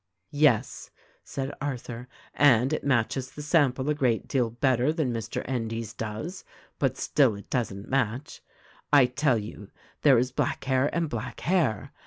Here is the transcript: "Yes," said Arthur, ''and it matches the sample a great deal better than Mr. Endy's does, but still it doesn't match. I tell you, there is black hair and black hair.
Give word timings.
"Yes," 0.33 0.89
said 1.23 1.53
Arthur, 1.61 2.07
''and 2.35 2.73
it 2.73 2.83
matches 2.83 3.29
the 3.29 3.43
sample 3.43 3.87
a 3.87 3.93
great 3.93 4.27
deal 4.27 4.49
better 4.49 4.91
than 4.91 5.13
Mr. 5.13 5.43
Endy's 5.47 5.93
does, 5.93 6.43
but 6.79 6.97
still 6.97 7.35
it 7.35 7.51
doesn't 7.51 7.87
match. 7.87 8.41
I 8.91 9.05
tell 9.05 9.37
you, 9.37 9.69
there 10.01 10.17
is 10.17 10.31
black 10.31 10.63
hair 10.63 10.89
and 10.91 11.07
black 11.07 11.41
hair. 11.41 11.91